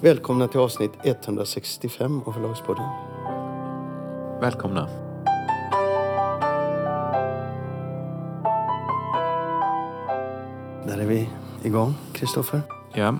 [0.00, 2.84] Välkomna till avsnitt 165 av Förlagspodden.
[4.40, 4.88] Välkomna.
[10.86, 11.30] Där är vi
[11.62, 12.60] igång, Kristoffer.
[12.94, 13.18] Ja,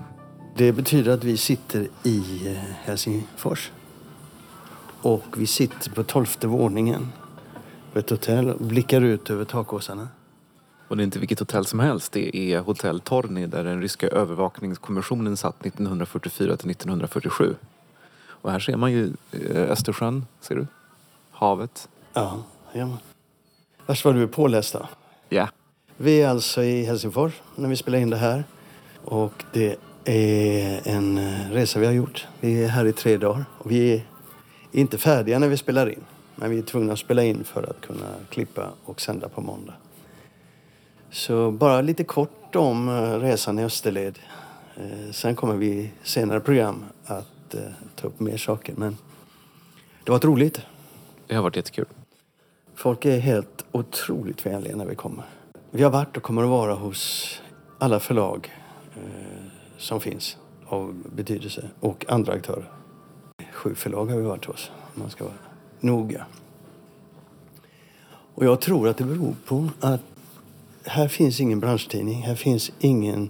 [0.55, 2.53] Det betyder att vi sitter i eh,
[2.83, 3.71] Helsingfors.
[5.01, 7.07] Och vi sitter på tolfte våningen
[7.93, 10.07] på ett hotell och blickar ut över takåsarna.
[10.89, 12.11] Och det är inte vilket hotell som helst.
[12.11, 17.55] Det är hotell Torny där den ryska övervakningskommissionen satt 1944 till 1947.
[18.27, 20.67] Och här ser man ju eh, Östersjön, ser du?
[21.31, 21.89] Havet.
[22.13, 22.97] Ja, ja.
[23.85, 24.87] Värst vad du är påläst då.
[25.29, 25.49] Ja.
[25.97, 28.43] Vi är alltså i Helsingfors när vi spelar in det här.
[29.03, 29.75] Och det
[30.05, 32.27] är en eh, resa vi har gjort.
[32.39, 33.45] Vi är här i tre dagar.
[33.57, 34.01] Och vi är
[34.71, 36.03] inte färdiga när vi spelar in.
[36.35, 39.73] Men vi är tvungna att spela in för att kunna klippa och sända på måndag.
[41.11, 44.19] Så bara lite kort om eh, resan i Österled.
[44.75, 47.61] Eh, Sen kommer vi senare program att eh,
[47.95, 48.73] ta upp mer saker.
[48.77, 48.97] Men
[50.03, 50.61] det var roligt.
[51.27, 51.85] Det har varit jättekul.
[52.75, 55.23] Folk är helt otroligt vänliga när vi kommer.
[55.71, 57.33] Vi har varit och kommer att vara hos
[57.79, 58.53] alla förlag
[59.77, 62.71] som finns av betydelse och andra aktörer.
[63.53, 65.33] Sju förlag har vi varit hos, om man ska vara
[65.79, 66.25] noga.
[68.35, 70.01] Och jag tror att det beror på att
[70.89, 73.29] här finns ingen branschtidning, här finns ingen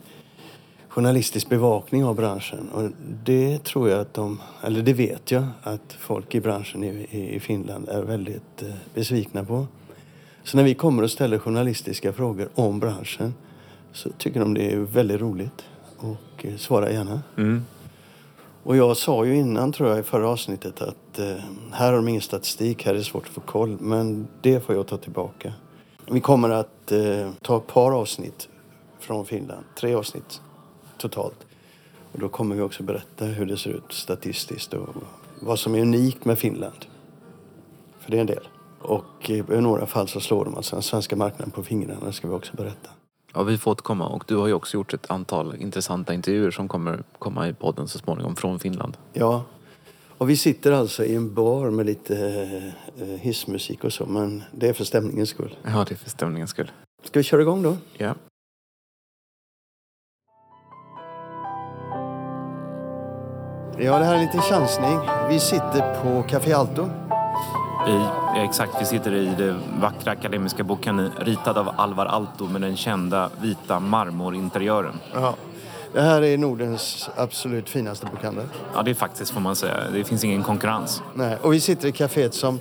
[0.88, 2.70] journalistisk bevakning av branschen.
[2.70, 2.90] Och
[3.24, 7.40] det tror jag att de, eller det vet jag, att folk i branschen i, i,
[7.40, 9.68] Finland är väldigt eh, besvikna på.
[10.44, 13.34] Så när vi kommer och ställer journalistiska frågor om branschen
[13.94, 15.64] så tycker de det är väldigt roligt
[15.98, 17.22] och eh, svarar gärna.
[17.38, 17.66] Mm.
[18.64, 21.36] Och jag sa ju innan tror jag i förra avsnittet att eh,
[21.72, 23.78] här har de ingen statistik, här är det svårt att få koll.
[23.80, 25.54] Men det får jag ta tillbaka.
[26.12, 28.50] Vi kommer att eh, ta ett par avsnitt
[29.00, 30.42] från Finland, tre avsnitt
[30.98, 31.46] totalt.
[32.12, 34.90] Och då kommer vi också berätta hur det ser ut statistiskt och
[35.42, 36.86] vad som är unikt med Finland.
[38.00, 38.48] För det är en del.
[38.82, 42.14] Och eh, i några fall så slår de alltså den svenska marknaden på fingrarna, det
[42.14, 42.90] ska vi också berätta.
[43.34, 44.08] Ja, vi får återkomma.
[44.08, 47.88] Och du har ju också gjort ett antal intressanta intervjuer som kommer komma i podden
[47.88, 48.98] så småningom från Finland.
[49.14, 49.44] Ja,
[50.20, 52.16] och vi sitter alltså i en bar med lite
[53.02, 55.56] eh, hissmusik och så, men det är för stämningens skull.
[55.64, 56.72] Ja, det är för stämningens skull.
[57.04, 57.78] Ska vi köra igång då?
[57.98, 58.16] Ja.
[63.82, 65.00] Ja, det här är en liten chansning.
[65.30, 66.90] Vi sitter på Café Alto.
[67.88, 68.06] I,
[68.46, 73.30] exakt, vi sitter i det vackra akademiska bokhandeln ritad av Alvar Aalto med den kända
[73.42, 74.96] vita marmorinteriören.
[75.14, 75.36] Ja.
[75.94, 78.46] Det här är Nordens absolut finaste bokhandel.
[78.74, 79.78] Ja, det är faktiskt får man säga.
[79.94, 81.02] Det finns ingen konkurrens.
[81.14, 82.60] Nej, och vi sitter i kaféet som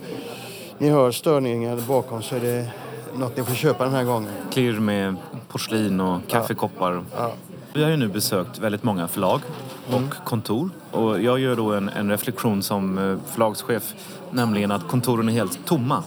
[0.79, 2.67] ni hör störningar bakom så är det
[3.15, 4.31] något ni får köpa den här gången.
[4.53, 5.17] Klirr med
[5.49, 7.05] porslin och kaffekoppar.
[7.17, 7.33] Ja.
[7.73, 9.41] Vi har ju nu besökt väldigt många förlag
[9.91, 10.71] och kontor.
[10.91, 13.95] Och jag gör då en, en reflektion som eh, förlagschef,
[14.31, 16.03] nämligen att kontoren är helt tomma.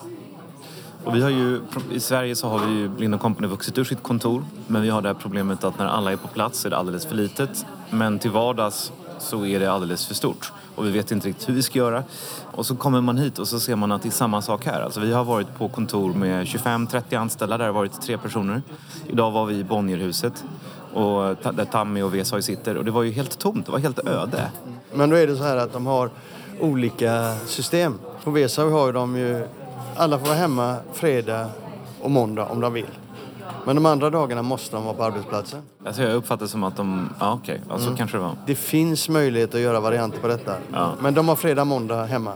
[1.03, 4.03] Och vi har ju, I Sverige så har vi ju Blind Company vuxit ur sitt
[4.03, 4.45] kontor.
[4.67, 7.05] Men vi har det här problemet att när alla är på plats är det alldeles
[7.05, 7.65] för litet.
[7.89, 10.51] Men till vardags så är det alldeles för stort.
[10.75, 12.03] Och vi vet inte riktigt hur vi ska göra.
[12.51, 14.81] Och så kommer man hit och så ser man att det är samma sak här.
[14.81, 17.57] Alltså vi har varit på kontor med 25-30 anställda.
[17.57, 18.61] Där har varit tre personer.
[19.07, 20.43] Idag var vi i Bonnierhuset.
[20.93, 22.77] Och där Tammy och Vesoy sitter.
[22.77, 23.65] Och det var ju helt tomt.
[23.65, 24.51] Det var helt öde.
[24.93, 26.09] Men då är det så här att de har
[26.59, 27.99] olika system.
[28.23, 29.47] På Vesoy har de ju...
[29.95, 31.49] Alla får vara hemma fredag
[32.01, 32.85] och måndag om de vill.
[33.65, 35.61] Men de andra dagarna måste de vara på arbetsplatsen.
[35.85, 37.09] Alltså jag uppfattar som att de...
[37.19, 37.61] Ja, okej.
[37.69, 38.35] Ja, så kanske det var.
[38.45, 40.55] Det finns möjlighet att göra varianter på detta.
[40.73, 40.93] Ja.
[40.99, 42.33] Men de har fredag, måndag hemma.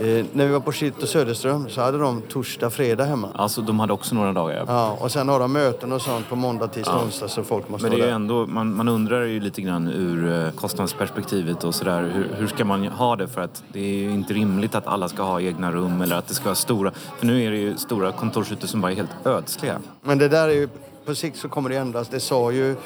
[0.00, 3.28] Eh, när vi var på Shit och Söderström så hade de torsdag, fredag hemma.
[3.34, 4.56] Alltså de hade också några dagar.
[4.56, 4.64] Ja.
[4.68, 7.88] Ja, och sen har de möten och sånt på måndag, tisdag, onsdag så folk måste
[7.88, 8.14] Men det är där.
[8.14, 12.10] ändå, man, man undrar ju lite grann ur eh, kostnadsperspektivet och sådär.
[12.14, 13.28] Hur, hur ska man ha det?
[13.28, 16.26] För att det är ju inte rimligt att alla ska ha egna rum eller att
[16.28, 16.90] det ska vara stora.
[17.18, 19.78] För nu är det ju stora kontorsytor som bara är helt ödsliga.
[20.02, 20.68] Men det där är ju,
[21.06, 22.08] på sikt så kommer det ändras.
[22.08, 22.76] Det sa ju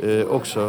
[0.00, 0.60] eh, också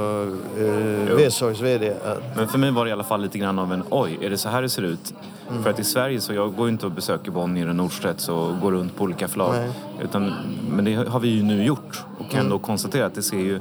[0.60, 3.74] eh, Vesorgs VD att Men för mig var det i alla fall lite grann av
[3.74, 5.14] en oj, är det så här det ser ut?
[5.50, 5.64] Mm.
[5.64, 8.72] För att i Sverige så, jag går inte och besöker Bonnier och Nordstedts och går
[8.72, 9.56] runt på olika förlag.
[10.04, 10.34] Utan,
[10.72, 12.50] men det har vi ju nu gjort och kan Mm.
[12.52, 13.60] då konstatera att det ser ju,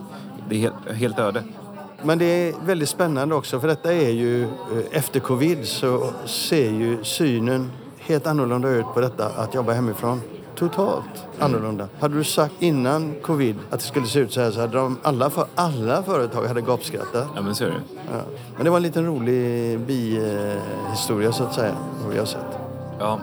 [0.48, 1.42] det är helt, helt öde.
[2.02, 4.48] Men det är väldigt spännande också för detta är ju eh,
[4.90, 10.20] efter covid så ser ju synen helt annorlunda ut på detta att jobba hemifrån.
[10.56, 11.88] Totalt annorlunda.
[12.00, 14.99] Hade du sagt innan covid att det skulle se ut så här så hade de,
[15.03, 17.29] alla, för, alla företag hade gapskrattat.
[17.35, 17.81] Ja men så är det.
[18.12, 18.20] Ja.
[18.56, 22.58] Men det var en liten rolig bihistoria så att säga, vad vi har sett.
[22.99, 23.20] Ja.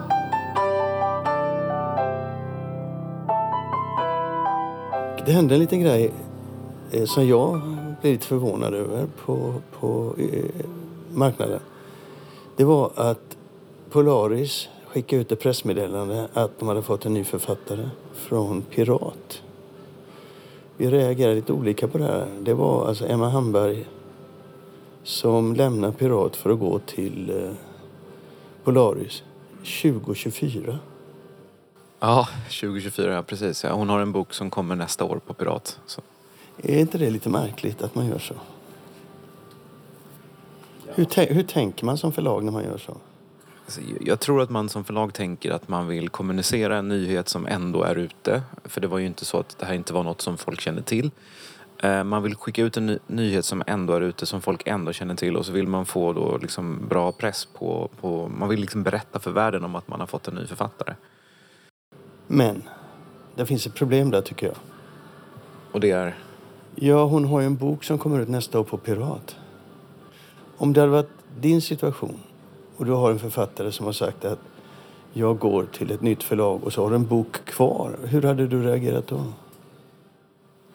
[5.25, 6.11] Det hände en liten grej
[6.91, 7.61] eh, som jag
[8.01, 10.65] blev lite förvånad över på, på eh,
[11.13, 11.59] marknaden.
[12.55, 13.37] Det var att
[13.89, 19.41] Polaris skickade ut ett pressmeddelande att de hade fått en ny författare från Pirat.
[20.77, 22.27] Vi reagerade lite olika på det här.
[22.41, 23.85] Det var alltså Emma Hamberg
[25.03, 27.51] som lämnar Pirat för att gå till eh,
[28.63, 29.23] Polaris
[29.81, 30.79] 2024.
[31.99, 32.27] Ja,
[32.61, 33.63] 2024, ja, precis.
[33.63, 35.79] Ja, hon har en bok som kommer nästa år på Pirat.
[35.85, 36.01] Så.
[36.57, 38.33] Är inte det lite märkligt att man gör så?
[40.87, 42.97] Hur, tän- hur tänker man som förlag när man gör så?
[43.65, 47.45] Alltså, Jag tror att man som förlag tänker att man vill kommunicera en nyhet som
[47.47, 48.41] ändå är ute.
[48.65, 50.81] För det var ju inte så att det här inte var något som folk kände
[50.81, 51.11] till.
[51.83, 54.93] Eh, Man vill skicka ut en ny- nyhet som ändå är ute, som folk ändå
[54.93, 55.35] känner till.
[55.37, 58.27] Och så vill man få då liksom bra press på, på...
[58.37, 60.93] Man vill liksom berätta för världen om att man har fått en ny författare.
[62.27, 62.63] Men
[63.35, 64.55] det finns ett problem där tycker jag.
[65.71, 66.17] Och det är...
[66.75, 69.35] Ja, hon har ju en bok som kommer ut nästa år på Pirat.
[70.57, 72.19] Om det hade varit din situation
[72.77, 74.39] och du har en författare som har sagt att
[75.13, 77.95] jag går till ett nytt förlag och så har du en bok kvar.
[78.03, 79.23] Hur hade du reagerat då?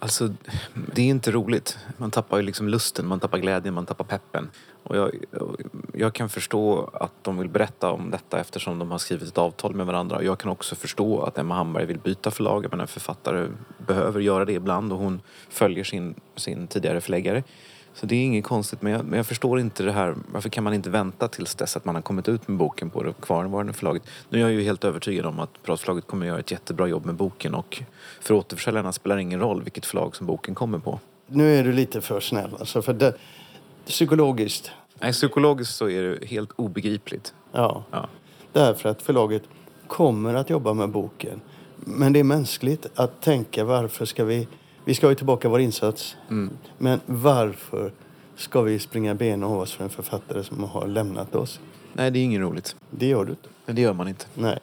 [0.00, 0.34] Alltså,
[0.94, 1.78] det är inte roligt.
[1.96, 4.50] Man tappar ju liksom lusten, man tappar glädjen, man tappar peppen.
[4.82, 5.10] Och jag,
[5.92, 9.74] jag kan förstå att de vill berätta om detta eftersom de har skrivit ett avtal
[9.74, 10.22] med varandra.
[10.22, 12.66] Jag kan också förstå att Emma Hamberg vill byta förlag.
[12.70, 13.48] Men en författare
[13.86, 17.42] behöver göra det ibland och hon följer sin, sin tidigare förläggare.
[18.00, 20.14] Så det är inget konstigt, men jag, men jag förstår inte det här.
[20.32, 23.02] Varför kan man inte vänta tills dess att man har kommit ut med boken på
[23.02, 24.02] det kvarvarande förlaget?
[24.28, 27.14] Nu är jag ju helt övertygad om att Piratförlaget kommer göra ett jättebra jobb med
[27.14, 27.82] boken och
[28.20, 31.00] för återförsäljarna spelar det ingen roll vilket förlag som boken kommer på.
[31.26, 32.50] Nu är du lite för snäll.
[32.60, 33.14] Alltså för det,
[33.86, 37.34] psykologiskt, Nej, psykologiskt så är det helt obegripligt.
[37.52, 37.84] ja.
[37.90, 38.08] Ja.
[38.52, 39.42] Därför att förlaget
[39.86, 41.40] kommer att jobba med boken.
[41.76, 44.48] Men det är mänskligt att tänka varför ska vi...
[44.88, 46.16] Vi ska ha ju tillbaka vår insats.
[46.78, 47.92] Men varför
[48.36, 51.60] ska vi springa benen av oss för en författare som har lämnat oss?
[51.92, 52.76] Nej, det är inget roligt.
[52.90, 53.48] Det gör du inte.
[53.66, 54.26] Men det gör man inte.
[54.34, 54.58] Nej.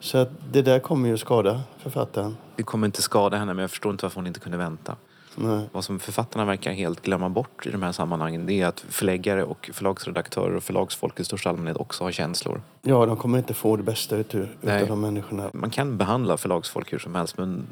[0.00, 2.36] Så att det där kommer ju skada författaren.
[2.56, 4.96] Det kommer inte skada henne, men jag förstår inte varför hon inte kunde vänta.
[5.34, 5.68] Nej.
[5.72, 9.44] Vad som författarna verkar helt glömma bort i de här sammanhangen det är att förläggare
[9.44, 12.62] och förlagsredaktörer och förlagsfolk i största allmänhet också har känslor.
[12.82, 14.24] Ja, de kommer inte få det bästa Nej.
[14.62, 15.50] utav de människorna.
[15.52, 17.66] Man kan behandla förlagsfolk hur som helst men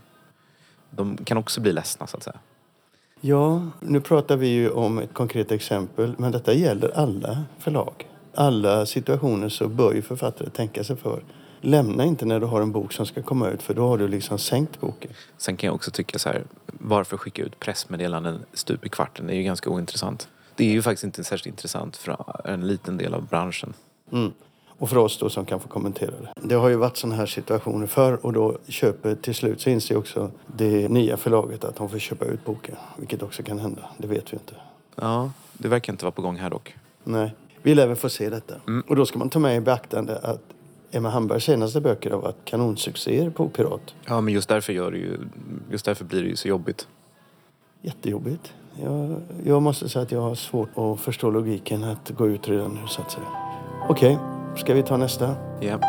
[0.97, 2.39] de kan också bli ledsna så att säga.
[3.21, 8.09] Ja, nu pratar vi ju om ett konkret exempel, men detta gäller alla förlag.
[8.35, 11.25] Alla situationer så bör ju författare tänka sig för.
[11.61, 14.09] Lämna inte när du har en bok som ska komma ut, för då har du
[14.09, 15.11] liksom sänkt boken.
[15.37, 19.27] Sen kan jag också tycka så här, varför skicka ut pressmeddelanden stup i kvarten?
[19.27, 20.29] Det är ju ganska ointressant.
[20.57, 23.75] Det är ju faktiskt inte särskilt intressant för en liten del av branschen.
[24.13, 24.33] Mm.
[24.79, 26.49] Och för oss då som kan få kommentera det.
[26.49, 29.97] Det har ju varit sådana här situationer förr och då köper till slut så inser
[29.97, 32.77] också det nya förlaget att de får köpa ut boken.
[32.97, 34.55] Vilket också kan hända, det vet vi inte.
[34.95, 36.75] Ja, det verkar inte vara på gång här dock.
[37.05, 38.55] Nej, vi lär väl få se detta.
[38.67, 38.85] Mm.
[38.89, 40.43] Och då ska man ta med i beaktande att
[40.91, 43.95] Emma Hambergs senaste böcker har varit kanonsuccéer på Pirat.
[44.07, 45.19] Ja, men just därför, gör det ju,
[45.71, 46.89] just därför blir det ju så jobbigt.
[47.83, 48.53] Jättejobbigt.
[48.83, 52.71] Jag, jag måste säga att jag har svårt att förstå logiken att gå ut redan
[52.71, 53.27] nu så att säga.
[53.89, 54.19] Okej,
[54.57, 55.37] ska vi ta nästa?
[55.61, 55.81] Ja.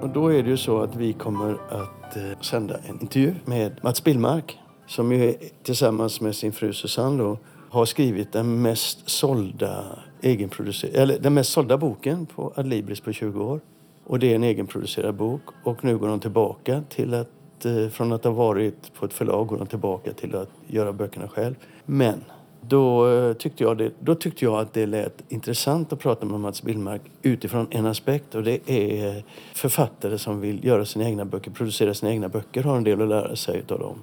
[0.00, 3.80] Och då är det ju så att vi kommer att eh, sända en intervju med
[3.82, 7.38] Mats Billmark som ju är, tillsammans med sin fru Susanne då,
[7.70, 9.84] har skrivit den mest sålda
[10.20, 13.60] egenproducerade, eller den mest sålda boken på Adlibris på 20 år.
[14.04, 18.12] Och det är en egenproducerad bok och nu går de tillbaka till att eh, från
[18.12, 21.54] att ha varit på ett förlag går de tillbaka till att göra böckerna själv.
[21.84, 22.24] Men
[22.68, 26.40] då eh, tyckte, jag det, då tyckte jag att det lät intressant att prata med
[26.40, 29.24] Mats Billmark utifrån en aspekt och det är
[29.54, 33.08] författare som vill göra sina egna böcker, producera sina egna böcker har en del att
[33.08, 34.02] lära sig av dem.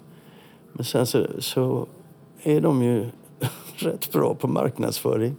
[0.73, 1.87] Men sen så, så
[2.43, 3.05] är de ju
[3.75, 5.35] rätt bra på marknadsföring.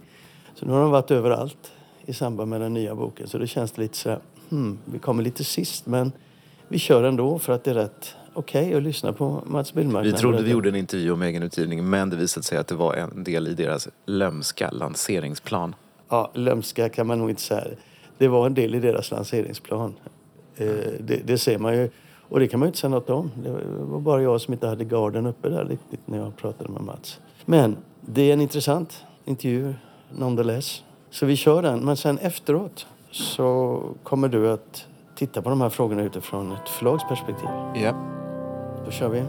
[0.55, 1.71] Så nu har de varit överallt
[2.05, 3.27] i samband med den nya boken.
[3.27, 6.11] Så det känns lite så här, hmm, vi kommer lite sist men
[6.67, 10.05] vi kör ändå för att det är rätt okej att lyssna på Mats Billmark.
[10.05, 12.93] Vi trodde vi gjorde en intervju om egenutgivning men det visade sig att det var
[12.93, 15.75] en del i deras lömska lanseringsplan.
[16.09, 17.63] Ja, lömska kan man nog inte säga.
[18.17, 19.93] Det var en del i deras lanseringsplan.
[20.55, 20.67] Eh,
[20.99, 21.89] det, det ser man ju.
[22.29, 23.31] Och det kan man ju inte säga något om.
[23.43, 26.81] Det var bara jag som inte hade garden uppe där riktigt när jag pratade med
[26.81, 27.19] Mats.
[27.45, 29.73] Men det är en intressant intervju,
[30.11, 30.83] nonetheless.
[31.09, 31.79] Så vi kör den.
[31.79, 37.49] Men sen efteråt så kommer du att titta på de här frågorna utifrån ett förlagsperspektiv.
[37.75, 38.18] Ja.
[38.89, 39.19] Då kör vi.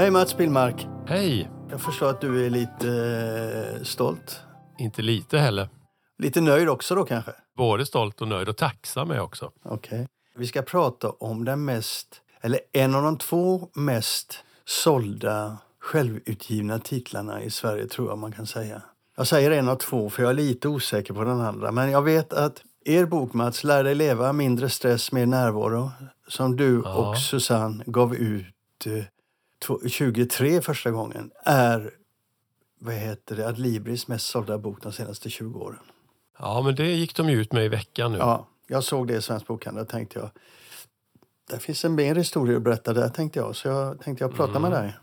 [0.00, 0.86] Hej Mats Billmark.
[1.06, 1.50] Hej!
[1.70, 2.88] Jag förstår att du är lite
[3.78, 4.40] eh, stolt.
[4.78, 5.68] Inte lite heller.
[6.18, 7.32] Lite nöjd också då kanske?
[7.56, 9.52] både stolt och nöjd och tacksam är också.
[9.64, 10.08] Okej.
[10.36, 17.42] Vi ska prata om den mest, eller en av de två mest sålda självutgivna titlarna
[17.42, 18.82] i Sverige tror jag man kan säga.
[19.16, 21.72] Jag säger en av två för jag är lite osäker på den andra.
[21.72, 25.90] Men jag vet att er bok Mats, Lär dig leva, mindre stress, mer närvaro,
[26.28, 26.94] som du Ja.
[26.94, 29.04] och Susanne gav ut eh,
[29.66, 31.90] två- 23 första gången, är
[32.80, 35.78] vad heter det, Adlibris mest sålda bok de senaste 20 åren.
[36.38, 38.18] Ja, men det gick de ju ut med i veckan nu.
[38.18, 40.30] Ja, jag såg det i Svensk Bokhandel och tänkte jag,
[41.50, 43.56] där finns en mer historia att berätta där tänkte jag.
[43.56, 44.96] Så jag tänkte jag prata med dig.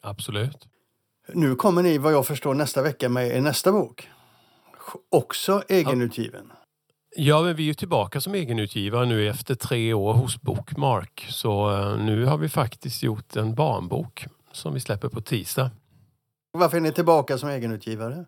[0.00, 0.68] Absolut.
[1.34, 4.08] Nu kommer ni vad jag förstår nästa vecka med er nästa bok.
[5.10, 6.46] Också egenutgiven.
[6.50, 6.56] Ja,
[7.16, 11.26] men vi är tillbaka som egenutgivare nu efter tre år hos Bookmark.
[11.28, 15.70] Så eh, nu har vi faktiskt gjort en barnbok som vi släpper på tisdag.
[16.52, 18.24] Varför är ni tillbaka som egenutgivare?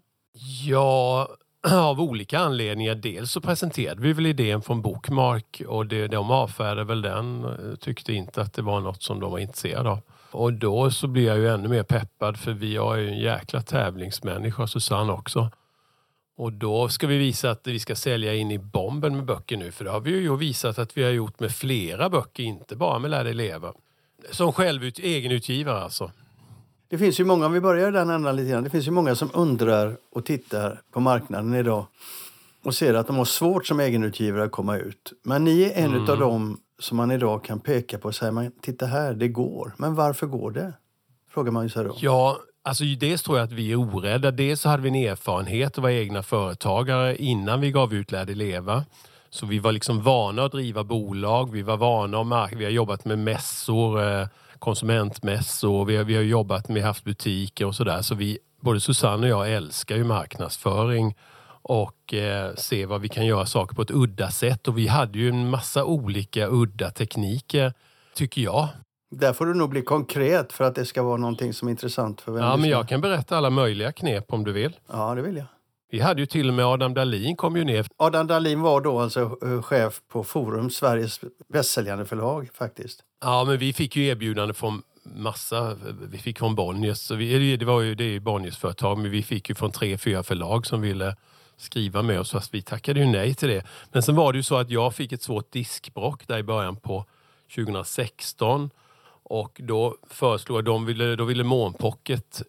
[0.66, 1.28] Ja,
[1.72, 2.94] av olika anledningar.
[2.94, 7.44] Dels så presenterade vi väl idén från Bookmark och det, de avfärdade väl den.
[7.44, 10.00] eh, Tyckte inte att det var något som de var intresserade av.
[10.30, 13.62] Och då så blir jag ju ännu mer peppad för vi är ju en jäkla
[13.62, 15.50] tävlingsmänniska, Susanne också.
[16.36, 19.72] Och då ska vi visa att vi ska sälja in i bomben med böcker nu.
[19.72, 22.98] För det har vi ju visat att vi har gjort med flera böcker, inte bara
[22.98, 23.72] med Lär dig leva.
[24.30, 26.10] Som självut, egenutgivare alltså.
[26.88, 28.64] Det finns ju många, om vi börjar den ändan lite grann.
[28.64, 31.86] Det finns ju många som undrar och tittar på marknaden idag
[32.64, 35.12] och ser att de har svårt som egenutgivare att komma ut.
[35.22, 38.86] Men ni är en av dem som man idag kan peka på och säga, titta
[38.86, 39.72] här, det går.
[39.78, 40.72] Men varför går det?
[41.30, 41.96] Frågar man ju sig då.
[42.00, 44.30] Ja, alltså dels tror jag att vi är orädda.
[44.30, 48.24] Dels så hade vi en erfarenhet att vara egna företagare innan vi gav ut Lär
[48.24, 48.84] dig leva.
[49.30, 51.52] Så vi var liksom vana att driva bolag.
[51.52, 54.26] Vi var vana att mark- Vi har jobbat med mässor, eh,
[54.58, 55.84] konsumentmässor.
[55.84, 58.02] Vi har, vi har jobbat med, haft butiker och sådär.
[58.02, 61.14] Så vi, både Susanne och jag älskar ju marknadsföring
[61.62, 64.68] och eh, se vad vi kan göra saker på ett udda sätt.
[64.68, 67.72] Och vi hade ju en massa olika udda tekniker,
[68.14, 68.68] tycker jag.
[69.18, 72.20] Där får du nog bli konkret för att det ska vara någonting som är intressant
[72.20, 74.76] för vem Ja, men jag kan berätta alla möjliga knep om du vill.
[74.92, 75.46] Ja, det vill jag.
[75.90, 77.86] Vi hade ju till och med Adam Dahlin kom ju ner.
[77.96, 81.20] Adam Dahlin var då alltså eh, chef på Forum, Sveriges
[81.52, 83.00] bästsäljande förlag faktiskt.
[83.24, 85.76] Ja, men vi fick ju erbjudande från massa.
[86.10, 86.98] Vi fick från Bonniers.
[86.98, 90.22] Så vi, det var ju det Bonniers företag, men vi fick ju från tre, fyra
[90.22, 91.16] förlag som ville
[91.56, 93.64] skriva med oss fast vi tackade ju nej till det.
[93.92, 96.76] Men sen var det ju så att jag fick ett svårt diskbrock där i början
[96.76, 97.04] på
[97.54, 98.70] 2016
[99.24, 102.42] och då föreslog jag, de ville, då ville Månpocket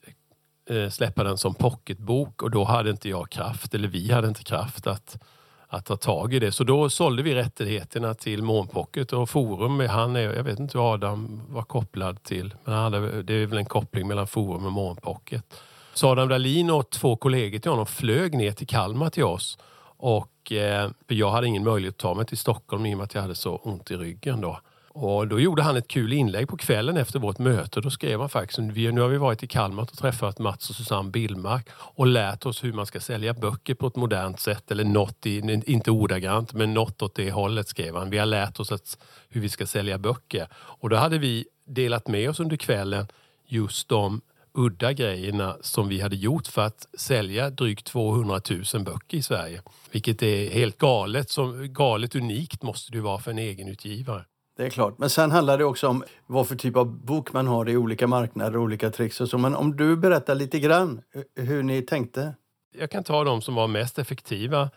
[0.70, 4.44] eh, släppa den som pocketbok och då hade inte jag kraft, eller vi hade inte
[4.44, 5.24] kraft att,
[5.68, 6.52] att ta tag i det.
[6.52, 10.94] Så då sålde vi rättigheterna till Månpocket och Forum, han är, jag vet inte hur
[10.94, 14.72] Adam var kopplad till, men han hade, det är väl en koppling mellan Forum och
[14.72, 15.62] Månpocket.
[15.94, 19.58] Så Adam Dahlin och två kollegor till honom flög ner till Kalmar till oss
[19.98, 23.04] och eh, för jag hade ingen möjlighet att ta mig till Stockholm i och med
[23.04, 24.60] att jag hade så ont i ryggen då.
[24.98, 27.82] Och då gjorde han ett kul inlägg på kvällen efter vårt möte.
[27.82, 31.10] Då skrev han faktiskt, nu har vi varit i Kalmar och träffat Mats och Susanne
[31.10, 34.72] Billmark och lärt oss hur man ska sälja böcker på ett modernt sätt.
[34.72, 38.10] Eller något, i, inte ordagrant, men något åt det hållet skrev han.
[38.10, 38.98] Vi har lärt oss att,
[39.30, 40.48] hur vi ska sälja böcker.
[40.54, 43.08] Och då hade vi delat med oss under kvällen
[43.48, 44.22] just de
[44.54, 48.42] udda grejerna som vi hade gjort för att sälja drygt 200
[48.74, 49.62] 000 böcker i Sverige.
[49.92, 54.26] Vilket är helt galet, som, galet unikt måste det ju vara för en egenutgivare.
[54.58, 54.98] Det är klart.
[54.98, 58.08] Men sen handlar det också om vad för typ av bok man har i olika
[58.08, 59.38] marknader och olika tricks och så.
[59.38, 61.02] Men om du berättar lite grann
[61.36, 62.36] hur ni tänkte.
[62.78, 64.70] Jag kan ta de som var mest effektiva.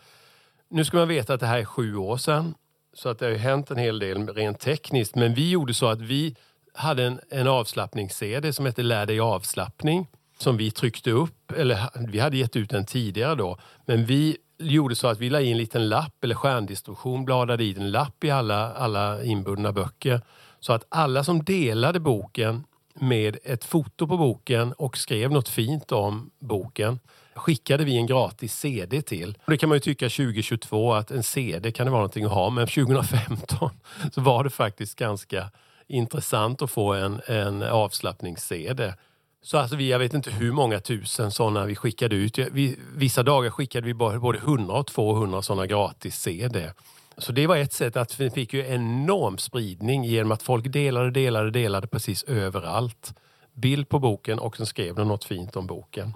[0.69, 2.53] Nu ska man veta att det här är sju år sedan.
[2.93, 5.15] Så att det har ju hänt en hel del rent tekniskt.
[5.15, 6.35] Men vi gjorde så att vi
[6.73, 10.07] hade en, en avslappnings-CD som hette Lär dig avslappning.
[10.37, 13.57] Som vi tryckte upp, eller vi hade gett ut den tidigare då.
[13.85, 17.75] Men vi gjorde så att vi la i en liten lapp, eller stjärndistribution bladade i
[17.77, 20.21] en lapp i alla, alla inbundna böcker.
[20.59, 22.63] Så att alla som delade boken
[22.93, 26.99] med ett foto på boken och skrev något fint om boken
[27.35, 29.37] skickade vi en gratis CD till.
[29.45, 32.31] Och det kan man ju tycka 2022 att en CD kan det vara någonting att
[32.31, 33.69] ha, men 2015
[34.11, 35.51] så var det faktiskt ganska
[35.87, 38.93] intressant att få en, en avslappnings-CD.
[39.41, 42.37] Så alltså vi, jag vet inte hur många tusen sådana vi skickade ut.
[42.37, 46.71] Vi, vissa dagar skickade vi bara både 100 och 200 sådana gratis CD.
[47.17, 51.11] Så det var ett sätt att vi fick ju enorm spridning genom att folk delade,
[51.11, 53.13] delade, delade precis överallt.
[53.53, 56.13] Bild på boken och sen skrev de något fint om boken.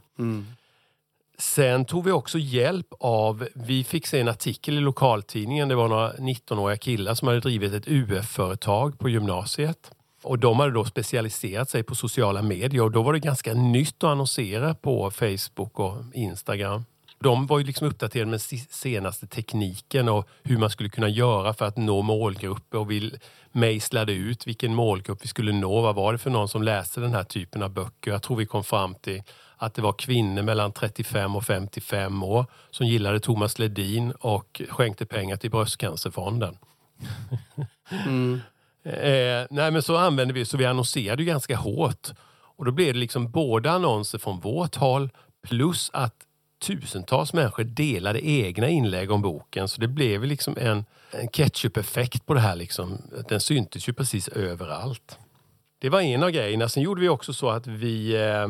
[1.38, 5.88] Sen tog vi också hjälp av, vi fick se en artikel i lokaltidningen, det var
[5.88, 9.92] några 19-åriga killar som hade drivit ett UF-företag på gymnasiet.
[10.24, 14.04] Och de hade då specialiserat sig på sociala medier och då var det ganska nytt
[14.04, 16.86] att annonsera på Facebook och Instagram.
[17.20, 21.66] De var ju liksom uppdaterade med senaste tekniken och hur man skulle kunna göra för
[21.66, 23.12] att nå målgrupper och vi
[23.52, 25.82] mejslade ut vilken målgrupp vi skulle nå.
[25.82, 28.12] Vad var det för någon som läste den här typen av böcker?
[28.12, 29.24] Jag tror vi kom fram till
[29.58, 35.06] att det var kvinnor mellan 35 och 55 år som gillade Thomas Ledin och skänkte
[35.06, 36.58] pengar till Bröstcancerfonden.
[38.06, 38.40] Mm
[38.84, 42.08] eh, nej men så använde vi, så vi annonserade ganska hårt.
[42.56, 45.10] Och då blev det liksom både annonser från vårt håll
[45.48, 46.16] plus att
[46.62, 49.68] tusentals människor delade egna inlägg om boken.
[49.68, 52.56] Så det blev liksom en, en ketchup-effekt på det här.
[52.56, 52.98] Liksom.
[53.30, 55.20] Den syntes ju precis överallt.
[55.80, 56.70] Det var en av grejerna.
[56.70, 58.48] Sen gjorde vi också så att vi eh,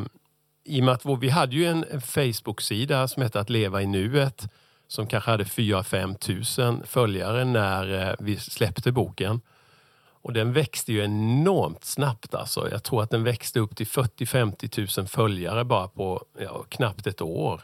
[0.64, 4.48] i och med att vi hade ju en Facebook-sida som hette Att leva i nuet
[4.88, 9.40] som kanske hade 4-5 tusen följare när eh, vi släppte boken.
[10.24, 12.34] Och den växte ju enormt snabbt.
[12.34, 12.68] Alltså.
[12.70, 17.22] Jag tror att den växte upp till 40-50 000 följare bara på ja, knappt ett
[17.22, 17.60] år.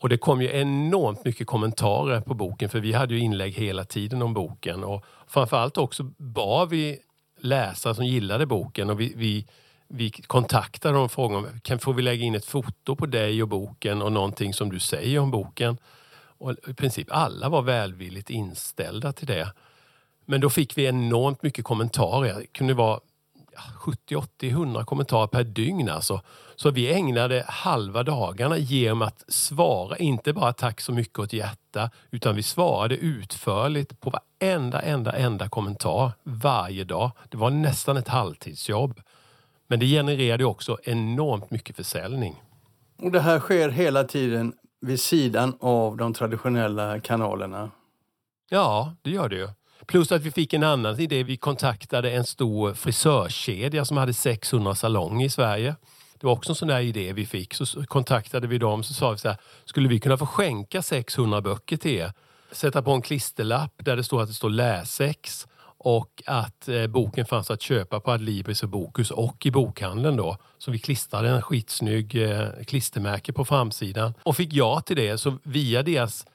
[0.00, 3.84] Och det kom ju enormt mycket kommentarer på boken för vi hade ju inlägg hela
[3.84, 4.84] tiden om boken.
[4.84, 6.98] Och framförallt också bad vi
[7.40, 9.46] läsare som gillade boken och vi, vi
[9.94, 13.42] vi kontaktade dem och frågade om kan, får vi lägga in ett foto på dig
[13.42, 15.78] och boken och någonting som du säger om boken.
[16.38, 19.52] Och I princip alla var välvilligt inställda till det.
[20.24, 22.34] Men då fick vi enormt mycket kommentarer.
[22.34, 23.00] Det kunde vara
[23.74, 25.88] 70, 80, 100 kommentarer per dygn.
[25.88, 26.20] Alltså.
[26.56, 31.90] Så vi ägnade halva dagarna genom att svara, inte bara tack så mycket åt hjärta,
[32.10, 37.10] utan vi svarade utförligt på varenda, enda, enda kommentar varje dag.
[37.28, 39.00] Det var nästan ett halvtidsjobb.
[39.66, 42.42] Men det genererade också enormt mycket försäljning.
[42.98, 47.70] Och det här sker hela tiden vid sidan av de traditionella kanalerna?
[48.50, 49.48] Ja, det gör det ju.
[49.86, 51.22] Plus att vi fick en annan idé.
[51.22, 55.76] Vi kontaktade en stor frisörkedja som hade 600 salonger i Sverige.
[56.20, 57.54] Det var också en sån där idé vi fick.
[57.54, 61.40] Så kontaktade vi dem så sa vi så här, skulle vi kunna få skänka 600
[61.40, 62.12] böcker till er?
[62.52, 65.46] Sätta på en klisterlapp där det står att det står läsex
[65.84, 70.36] och att eh, boken fanns att köpa på Adlibris och Bokus och i bokhandeln då.
[70.58, 75.18] Så vi klistrade en skitsnygg eh, klistermärke på framsidan och fick ja till det.
[75.18, 76.26] Så via deras,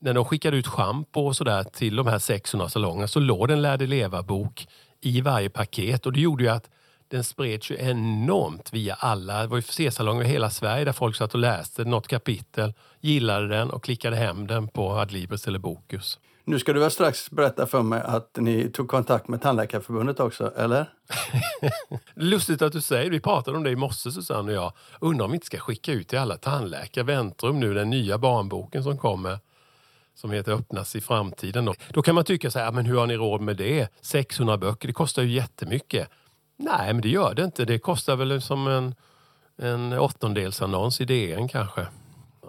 [0.00, 3.54] när de skickade ut schampo och sådär till de här 600 salongerna så låg det
[3.54, 4.66] en Lärde leva-bok
[5.00, 6.70] i varje paket och det gjorde ju att
[7.08, 9.40] den spreds ju enormt via alla.
[9.40, 13.48] Det var ju C-salonger i hela Sverige där folk satt och läste något kapitel, gillade
[13.48, 16.18] den och klickade hem den på Adlibris eller Bokus.
[16.44, 20.52] Nu ska du väl strax berätta för mig att ni tog kontakt med Tandläkarförbundet också,
[20.56, 20.86] eller?
[22.14, 24.72] Lustigt att du säger Vi pratade om det i morse, Susanne och jag.
[25.00, 28.82] Undrar om vi inte ska skicka ut till alla tandläkare väntrum nu, den nya barnboken
[28.82, 29.38] som kommer
[30.20, 31.64] som heter Öppnas i framtiden.
[31.64, 33.88] Då, då kan man tycka så här, men hur har ni råd med det?
[34.00, 36.08] 600 böcker, det kostar ju jättemycket.
[36.56, 37.64] Nej, men det gör det inte.
[37.64, 38.94] Det kostar väl som en,
[39.62, 41.86] en åttondelsannons i DN kanske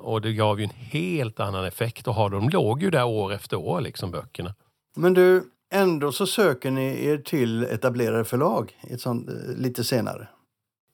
[0.02, 2.50] och det gav ju en helt annan effekt att ha dem.
[2.50, 4.56] De låg ju där år efter år, liksom böckerna.
[4.96, 10.28] Men du, ändå så söker ni er till etablerade förlag ett sånt, eh, lite senare.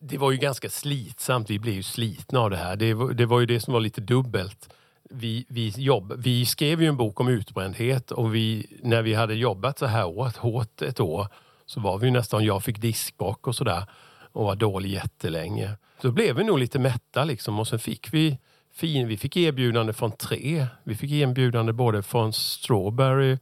[0.01, 1.49] Det var ju ganska slitsamt.
[1.49, 2.75] Vi blev ju slitna av det här.
[2.75, 4.69] Det det var ju det som var lite dubbelt.
[5.09, 9.35] Vi, vi, jobb, vi skrev ju en bok om utbrändhet och vi, när vi hade
[9.35, 11.27] jobbat så här hårt, hårt ett år
[11.65, 13.83] så var vi nästan, jag fick diskbråck och sådär
[14.31, 15.77] och var dålig jättelänge.
[16.01, 18.37] Så blev vi nog lite mätta liksom och sen fick vi
[18.73, 19.07] fin.
[19.07, 20.67] Vi fick erbjudande från tre.
[20.83, 23.37] Vi fick erbjudande både från Strawberry,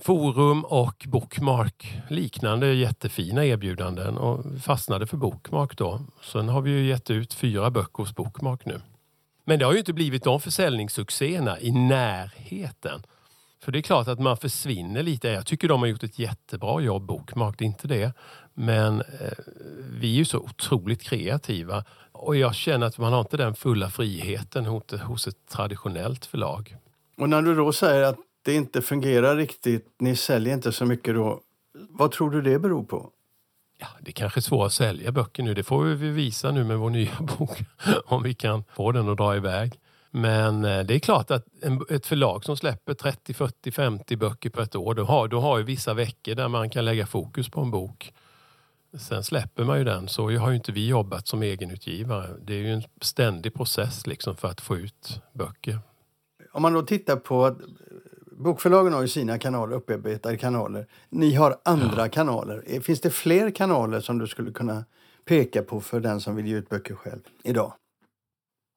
[0.00, 2.02] Forum och Bookmark.
[2.08, 6.00] Liknande jättefina erbjudanden och fastnade för Bookmark då.
[6.22, 8.80] Sen har vi ju gett ut fyra böcker hos Bookmark nu.
[9.48, 13.02] Men det har ju inte blivit de försäljningssuccéerna i närheten.
[13.62, 15.28] För det är klart att man försvinner lite.
[15.28, 18.12] Jag tycker de har gjort ett jättebra jobb, Bookmark, det är inte det.
[18.54, 19.04] Men eh,
[20.00, 23.90] vi är ju så otroligt kreativa och jag känner att man har inte den fulla
[23.90, 26.76] friheten hos ett traditionellt förlag.
[27.16, 31.14] Och när du då säger att det inte fungerar riktigt, ni säljer inte så mycket
[31.14, 31.40] då.
[31.90, 33.10] Vad tror du det beror på?
[33.78, 35.54] Ja, det kanske är svårt att sälja böcker nu.
[35.54, 37.58] Det får vi visa nu med vår nya bok.
[38.04, 39.80] Om vi kan få den att dra iväg.
[40.10, 41.46] Men eh, det är klart att
[41.90, 45.58] ett förlag som släpper 30, 40, 50 böcker på ett år, då har, då har
[45.58, 48.12] ju vissa veckor där man kan lägga fokus på en bok.
[48.98, 50.08] Sen släpper man ju den.
[50.08, 52.36] Så har ju inte vi jobbat som egenutgivare.
[52.42, 55.78] Det är ju en ständig process liksom för att få ut böcker.
[56.52, 57.56] Om man då tittar på
[58.38, 60.86] Bokförlagen har ju sina kanaler, upparbetade kanaler.
[61.08, 62.08] Ni har andra ja.
[62.08, 62.80] kanaler.
[62.80, 64.84] Finns det fler kanaler som du skulle kunna
[65.24, 67.72] peka på för den som vill ge ut böcker själv idag?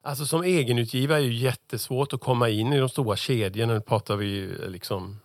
[0.04, 3.74] Alltså som egenutgivare är det jättesvårt att komma in i de stora kedjorna.
[3.74, 5.20] Nu pratar vi liksom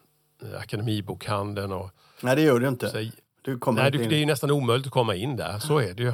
[0.58, 1.90] Akademibokhandeln och...
[2.20, 3.10] Nej, det gör det inte.
[3.42, 4.10] Du kommer Nej, inte du, in.
[4.10, 5.58] det är ju nästan omöjligt att komma in där.
[5.58, 6.08] Så är det ju.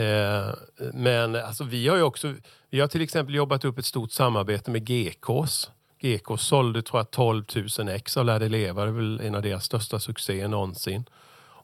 [0.00, 0.54] Eh,
[0.94, 2.34] men alltså, vi har ju också...
[2.70, 5.70] Vi har till exempel jobbat upp ett stort samarbete med GKs.
[6.00, 7.44] GKs sålde tror jag 12
[7.78, 8.82] 000 ex av Lär dig leva.
[8.82, 11.04] Det är väl en av deras största succéer någonsin.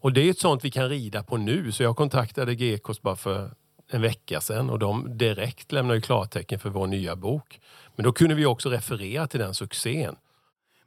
[0.04, 1.72] Och det är ett sånt vi kan rida på nu.
[1.72, 3.50] Så jag kontaktade GKs bara för
[3.90, 7.60] en vecka sedan och de direkt lämnade ju klartecken för vår nya bok.
[7.96, 10.16] Men då kunde vi också referera till den succén.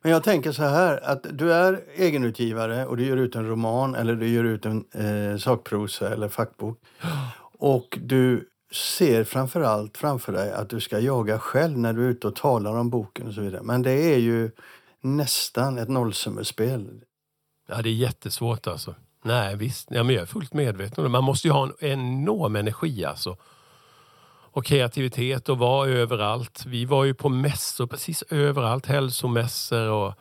[0.04, 3.96] Men jag tänker så här att du är egenutgivare och du ger ut en roman
[3.96, 6.80] eller du ger ut en eh, sakprosa eller fackbok.
[7.60, 12.10] Och du ser framför allt framför dig att du ska jaga själv när du är
[12.10, 13.64] ute och talar om boken och så vidare.
[13.64, 14.52] Men det är ju
[15.02, 17.02] nästan ett nollsummespel.
[17.68, 18.96] Ja, det är jättesvårt alltså.
[19.24, 19.88] Nej, visst.
[19.92, 21.10] Ja, men jag är fullt medveten om det.
[21.10, 23.38] Man måste ju ha en enorm energi alltså.
[24.52, 26.66] Och kreativitet och vara överallt.
[26.66, 28.86] Vi var ju på mässor precis överallt.
[28.86, 30.14] Hälsomässor och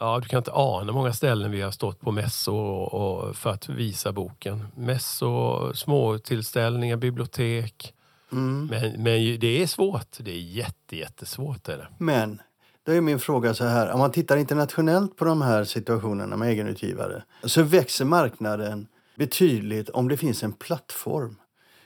[0.00, 2.94] ja, du kan inte ana många ställen vi har stått på mässor och,
[3.28, 4.66] och för att visa boken.
[4.76, 7.94] Mässor, småtillställningar, bibliotek.
[8.30, 10.16] Men, men ju- det är svårt.
[10.18, 11.68] Det är jätte, jättesvårt.
[11.68, 11.88] Är det.
[11.98, 12.40] Men
[12.86, 13.90] då är min fråga så här.
[13.90, 18.86] Om man tittar internationellt på de här situationerna med egenutgivare så växer marknaden
[19.16, 21.36] betydligt om det finns en plattform.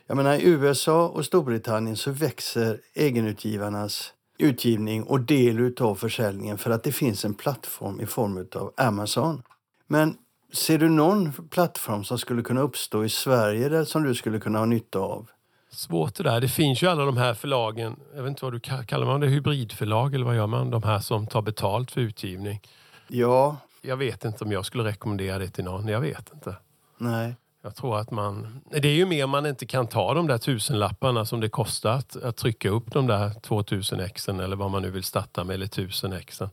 [0.07, 6.71] Jag menar, I USA och Storbritannien så växer egenutgivarnas utgivning och del av försäljningen för
[6.71, 9.43] att det finns en plattform i form av Amazon.
[9.87, 10.17] Men
[10.53, 14.59] ser du någon plattform som skulle kunna uppstå i Sverige där som du skulle kunna
[14.59, 15.31] ha nytta av?
[15.71, 16.41] Svårt det där.
[16.41, 17.97] Det finns ju alla de här förlagen.
[18.15, 19.27] Jag vet inte vad du ka- kallar man det?
[19.27, 20.71] Hybridförlag eller vad gör man?
[20.71, 22.61] De här som tar betalt för utgivning.
[23.09, 25.89] Ja, Jag vet inte om jag skulle rekommendera det till någon.
[25.89, 26.57] Jag vet inte.
[26.99, 27.35] nej.
[27.65, 28.61] Jag tror att man...
[28.71, 31.91] Det är ju mer om man inte kan ta de där tusenlapparna som det kostar
[31.91, 35.55] att, att trycka upp de där 2000 exen eller vad man nu vill starta med,
[35.55, 36.51] eller 1000 exen.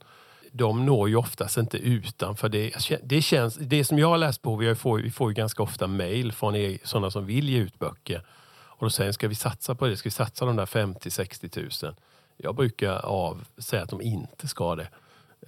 [0.51, 2.73] De når ju oftast inte utanför det.
[3.03, 5.87] Det, känns, det som jag har läst på, vi får, vi får ju ganska ofta
[5.87, 8.25] mejl från er, sådana som vill ge ut böcker.
[8.53, 9.97] Och då säger de, ska vi satsa på det?
[9.97, 11.95] Ska vi satsa de där 50-60 tusen?
[12.37, 14.87] Jag brukar av, säga att de inte ska det.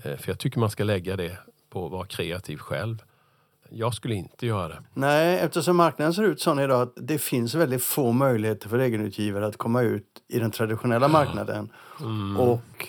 [0.04, 1.38] Eh, för jag tycker man ska lägga det
[1.70, 3.04] på att vara kreativ själv.
[3.76, 4.84] Jag skulle inte göra det.
[4.94, 9.46] Nej, eftersom marknaden ser ut så idag att det finns väldigt få möjligheter för egenutgivare
[9.46, 11.70] att komma ut i den traditionella marknaden.
[12.38, 12.88] Och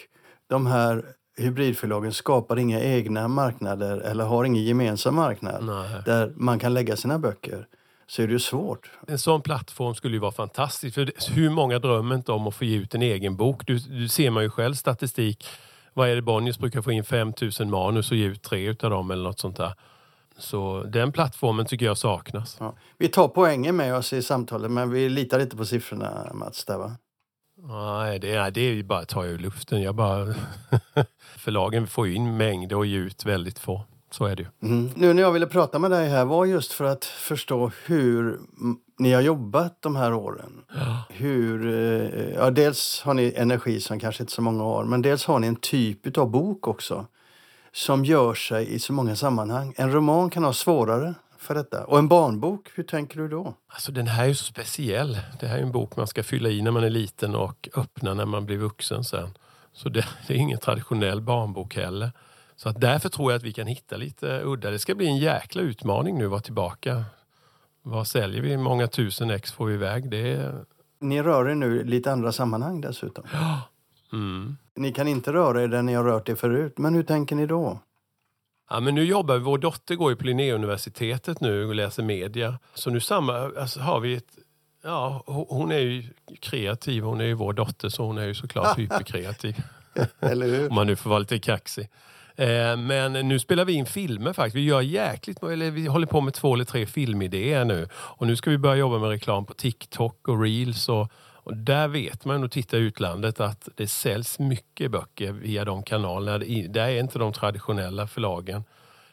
[0.48, 1.04] de här
[1.36, 6.02] hybridförlagen skapar inga egna marknader eller har ingen gemensam marknad Nej.
[6.04, 7.66] där man kan lägga sina böcker.
[8.06, 8.90] Så är det ju svårt.
[9.08, 10.94] En sån plattform skulle ju vara fantastisk.
[10.94, 13.66] För hur många drömmer inte om att få ge ut en egen bok?
[13.66, 15.46] Du, du ser man ju själv statistik.
[15.92, 19.10] Vad är det Bonniers brukar få in 5000 manus och ge ut tre utav dem
[19.10, 19.74] eller något sånt där.
[20.38, 22.56] Så den plattformen tycker jag saknas.
[22.60, 22.74] Ja.
[22.98, 26.64] Vi tar poängen med oss i samtalet men vi litar inte på siffrorna Mats.
[26.64, 26.96] Där, va?
[27.68, 29.82] Nej, det är, det är ju bara att ta ur luften.
[29.82, 30.34] Jag bara...
[31.36, 33.84] Förlagen får ju in mängder och ge ut väldigt få.
[34.10, 34.68] Så är det ju.
[34.68, 34.90] Mm.
[34.94, 38.40] Nu när jag ville prata med dig här var just för att förstå hur
[38.98, 40.64] ni har jobbat de här åren.
[41.08, 45.24] Hur, eh, ja, dels har ni energi som kanske inte så många har, men dels
[45.24, 47.06] har ni en typ av bok också
[47.74, 49.74] som gör sig i så många sammanhang.
[49.76, 51.84] En roman kan ha svårare för detta.
[51.84, 53.54] Och en barnbok, hur tänker du då?
[53.68, 55.18] Alltså den här är ju så speciell.
[55.40, 58.14] Det här är en bok man ska fylla i när man är liten och öppna
[58.14, 59.28] när man blir vuxen sen.
[59.72, 62.12] Så det, det är ingen traditionell barnbok heller.
[62.56, 64.70] Så att därför tror jag att vi kan hitta lite udda.
[64.70, 67.04] Det ska bli en jäkla utmaning nu att vara tillbaka.
[67.82, 68.56] Vad säljer vi?
[68.56, 70.10] Många tusen ex får vi iväg.
[70.10, 70.64] Det är...
[71.00, 73.24] Ni rör er nu lite andra sammanhang dessutom.
[74.12, 74.56] Mm.
[74.76, 77.46] Ni kan inte röra er där ni har rört er förut, men hur tänker ni
[77.46, 77.78] då?
[78.70, 82.58] Ja, men nu jobbar vi, vår dotter går ju på Linnéuniversitetet nu och läser media.
[82.74, 84.38] Så nu samma, alltså, har vi ett...
[84.82, 86.02] Ja, ho- hon är ju
[86.40, 87.02] kreativ.
[87.02, 89.56] Hon är ju vår dotter så hon är ju såklart hyperkreativ.
[90.20, 90.68] Eller hur?
[90.68, 91.88] Om man nu får vara lite kaxig.
[92.36, 94.56] Eh, men nu spelar vi in filmer faktiskt.
[94.56, 97.88] Vi gör jäkligt, eller vi håller på med två eller tre filmidéer nu.
[97.94, 100.88] Och nu ska vi börja jobba med reklam på TikTok och Reels.
[100.88, 101.08] Och,
[101.44, 105.82] och där vet man, och titta i utlandet, att det säljs mycket böcker via de
[105.82, 106.38] kanalerna.
[106.38, 108.64] Det- Där är inte de traditionella förlagen.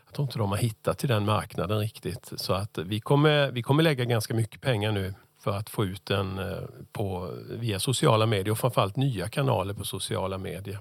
[0.05, 2.31] Jag tror inte de har hittat till den marknaden riktigt.
[2.35, 5.13] Så att vi kommer, vi kommer lägga ganska mycket pengar nu
[5.43, 6.57] för att få ut den eh,
[6.91, 10.79] på, via sociala medier och framförallt nya kanaler på sociala medier.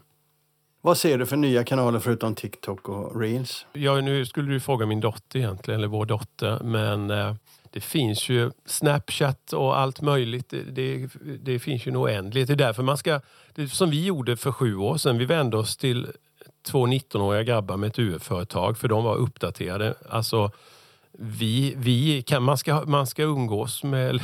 [0.83, 3.67] Vad ser du för nya kanaler förutom TikTok och Reels?
[3.73, 6.59] Ja, nu skulle du fråga min dotter egentligen, eller vår dotter.
[6.65, 7.35] Men eh,
[7.71, 10.49] det finns ju Snapchat och allt möjligt.
[10.49, 11.09] Det, det,
[11.43, 12.47] det finns ju en oändlighet.
[12.47, 13.21] Det är därför man ska...
[13.55, 15.19] Det som vi gjorde för sju år sedan.
[15.19, 16.07] Vi vände oss till
[16.63, 19.95] två 19-åriga grabbar med ett UF-företag för de var uppdaterade.
[20.09, 20.51] Alltså,
[21.13, 24.23] vi, vi kan, man, ska, man ska umgås med,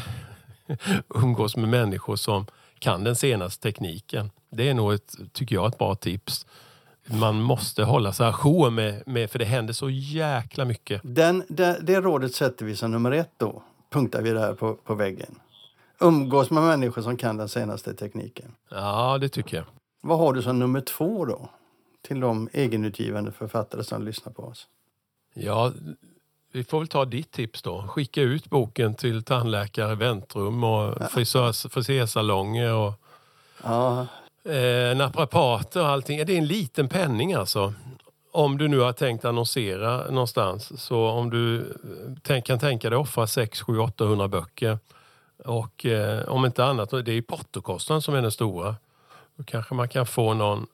[1.14, 2.46] umgås med människor som
[2.78, 4.30] kan den senaste tekniken.
[4.50, 6.46] Det är nog ett, tycker jag, ett bra tips
[7.06, 11.00] man måste hålla sig ajour med, med, för det händer så jäkla mycket.
[11.04, 13.62] Den, det, det rådet sätter vi som nummer ett då.
[13.90, 15.38] Punktar vi där på, på väggen.
[16.00, 18.54] Umgås med människor som kan den senaste tekniken.
[18.70, 19.66] Ja, det tycker jag.
[20.00, 21.48] Vad har du som nummer två då?
[22.02, 24.66] Till de egenutgivande författare som lyssnar på oss.
[25.34, 25.72] Ja,
[26.52, 27.82] vi får väl ta ditt tips då.
[27.88, 32.92] Skicka ut boken till tandläkare, väntrum och frisörs, frisersalonger och
[33.62, 34.06] Ja,
[34.48, 36.26] eh, naprapater och allting.
[36.26, 37.74] Det är en liten penning alltså.
[38.32, 40.82] Om du nu har tänkt annonsera någonstans.
[40.82, 41.64] Så om du eh,
[42.22, 44.78] tänk, kan tänka dig offra 6, 7, 800 böcker.
[45.44, 48.76] Och eh, om inte annat, det är ju portokostnaden som är den stora.
[49.36, 50.66] Då kanske man kan få någon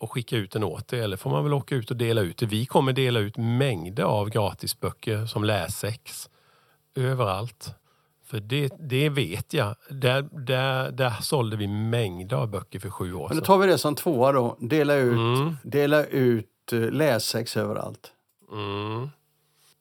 [0.00, 1.00] att skicka ut den åt dig.
[1.00, 2.46] Eller får man väl åka ut och dela ut det.
[2.46, 6.30] Vi kommer dela ut mängder av gratisböcker som läsex.
[6.94, 7.74] Överallt.
[8.30, 9.74] För det, det vet jag.
[9.90, 13.44] Där, där, där sålde vi mängder av böcker för sju år men då sedan.
[13.44, 14.56] tar vi det som tvåa då.
[14.60, 15.56] Dela ut, Mm.
[15.62, 18.12] dela ut eh, lässex överallt.
[18.52, 19.08] Mm.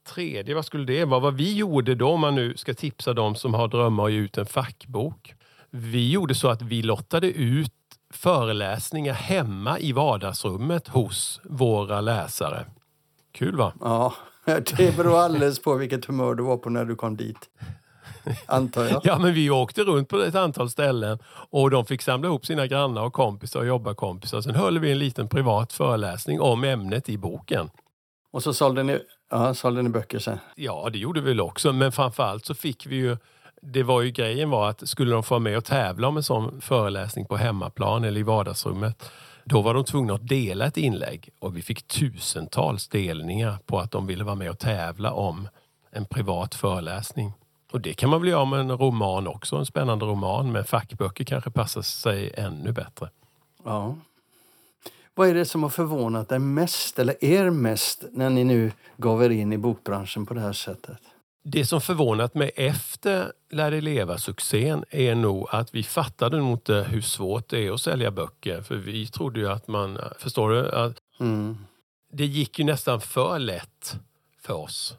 [0.08, 1.20] Tredje, vad skulle det vara?
[1.20, 4.18] Vad vi gjorde då, om man nu ska tipsa de som har drömmar att ge
[4.18, 5.34] ut en fackbok.
[5.70, 7.74] Vi gjorde så att vi lottade ut
[8.14, 12.66] föreläsningar hemma i vardagsrummet hos våra läsare.
[13.32, 13.74] Kul va?
[13.82, 14.14] Ja,
[14.78, 17.50] det beror alldeles på vilket humör du var på när du kom dit.
[18.46, 19.02] Antar jag.
[19.04, 22.68] Ja, men vi åkte runt på ett antal ställen och de fick samla ihop sina
[22.68, 24.42] grannar och kompisar och jobbarkompisar.
[24.42, 27.70] Sen höll vi en liten privat föreläsning om ämnet i boken.
[28.32, 29.00] Och så sålde ni,
[29.32, 30.40] ja, sålde ni böcker sen.
[30.56, 31.74] Ja, det gjorde vi väl också.
[31.74, 33.18] Men framförallt så fick vi ju...
[33.62, 36.24] Det var ju grejen var att skulle de få vara med och tävla om en
[36.24, 39.12] sån föreläsning på hemmaplan eller i vardagsrummet,
[39.46, 41.30] då var de tvungna att dela ett inlägg.
[41.40, 45.50] Och vi fick tusentals delningar på att de ville vara med och tävla om
[45.92, 47.34] en privat föreläsning.
[47.72, 50.52] Och det kan man väl göra med en roman också, en spännande roman.
[50.52, 53.10] Men fackböcker kanske passar sig ännu bättre.
[53.64, 53.96] Ja.
[55.16, 59.24] Vad är det som har förvånat dig mest, eller er mest, när ni nu gav
[59.24, 60.98] er in i bokbranschen på det här sättet?
[61.44, 66.86] Det som förvånat mig efter Lär dig leva-succén är nog att vi fattade nog inte
[66.90, 68.62] hur svårt det är att sälja böcker.
[68.62, 70.72] För vi trodde ju att man, förstår du?
[70.72, 71.58] Att Mm.
[72.12, 74.00] det gick ju nästan för lätt
[74.42, 74.96] för oss.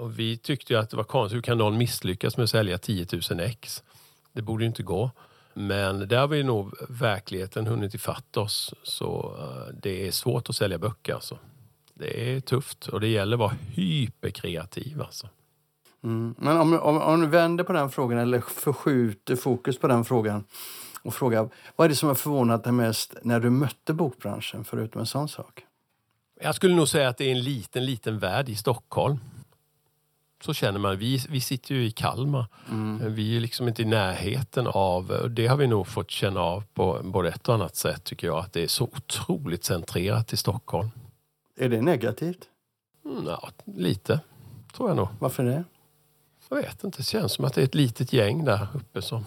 [0.00, 3.06] Och vi tyckte att det var konstigt, hur kan någon misslyckas med att sälja 10
[3.30, 3.82] 000 ex?
[4.32, 5.10] Det borde ju inte gå.
[5.54, 8.74] Men där har vi nog verkligheten hunnit ifatt oss.
[8.82, 11.38] Så eh, det är svårt att sälja böcker alltså.
[11.94, 15.28] Det är tufft och det gäller att vara hyperkreativ alltså.
[16.04, 16.34] Mm.
[16.38, 20.44] Men om, om, om du vänder på den frågan eller förskjuter fokus på den frågan
[21.02, 25.00] och frågar vad är det som har förvånat dig mest när du mötte bokbranschen, förutom
[25.00, 25.64] en sån sak?
[26.42, 29.18] Jag skulle nog säga att det är en liten, liten värld i Stockholm.
[30.40, 30.96] Så känner man.
[30.98, 32.46] Vi, vi sitter ju i Kalmar.
[33.08, 35.10] Vi är liksom inte i närheten av...
[35.10, 38.26] och Det har vi nog fått känna av på både ett och annat sätt tycker
[38.26, 38.38] jag.
[38.38, 40.90] Att det är så otroligt centrerat i Stockholm.
[41.58, 42.38] Är det negativt?
[43.04, 44.20] Mm, ja, lite,
[44.76, 45.08] tror jag nog.
[45.18, 45.64] Varför det?
[46.48, 46.98] Jag vet inte.
[46.98, 49.24] Det känns som att det är ett litet gäng där uppe som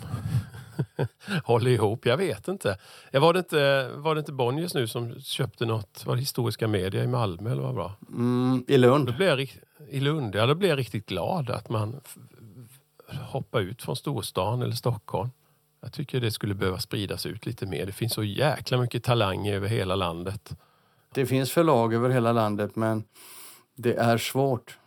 [1.44, 2.06] håller ihop.
[2.06, 2.78] Jag vet inte.
[3.12, 6.06] Jag var, det inte var det inte Bonniers nu som köpte något?
[6.06, 7.94] Var det Historiska Media i Malmö eller vad bra?
[8.10, 9.16] Mm, I Då Lund?
[9.16, 12.02] blev jag, rikt- I Lund, ja, då blev jag riktigt glad att man
[13.22, 15.30] hoppar ut från storstan eller Stockholm.
[15.82, 17.86] Jag tycker det skulle behöva spridas ut lite mer.
[17.86, 20.56] Det finns så jäkla mycket talanger över hela landet.
[21.14, 23.04] Det finns förlag över hela landet, men
[23.76, 24.78] det är svårt.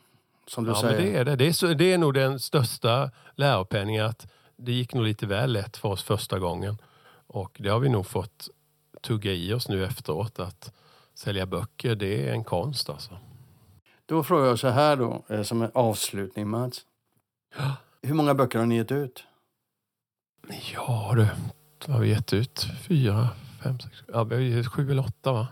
[0.46, 0.96] Som du Ja, säger.
[0.96, 1.36] men det är det.
[1.36, 5.52] Det är, så, det är nog den största läropenningen att det gick nog lite väl
[5.52, 6.78] lätt för oss första gången.
[7.26, 8.48] Och det har vi nog fått
[9.02, 10.72] tugga i oss nu efteråt att
[11.14, 13.18] sälja böcker, det är en konst alltså.
[14.06, 16.80] Då frågar jag så här då, eh, som en avslutning Mats.
[18.02, 19.24] Hur många böcker har ni gett ut?
[20.74, 21.28] Ja du,
[21.86, 22.66] vad har vi gett ut?
[22.88, 23.28] Fyra,
[23.62, 25.48] fem, sex, ja, vi har gett sju eller åtta va?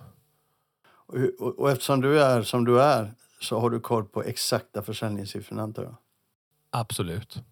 [0.86, 4.82] Och, och, och eftersom du är som du är så har du koll på exakta
[4.82, 5.96] försäljningssiffrorna antar jag.
[6.70, 7.42] Absolut.